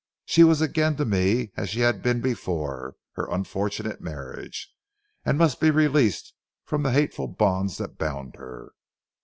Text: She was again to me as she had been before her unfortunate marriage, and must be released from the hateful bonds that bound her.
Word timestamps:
She 0.25 0.43
was 0.43 0.61
again 0.61 0.95
to 0.95 1.05
me 1.05 1.51
as 1.55 1.69
she 1.69 1.81
had 1.81 2.01
been 2.01 2.21
before 2.21 2.95
her 3.11 3.27
unfortunate 3.29 4.01
marriage, 4.01 4.73
and 5.23 5.37
must 5.37 5.59
be 5.59 5.69
released 5.69 6.33
from 6.65 6.81
the 6.81 6.91
hateful 6.91 7.27
bonds 7.27 7.77
that 7.77 7.99
bound 7.99 8.35
her. 8.37 8.71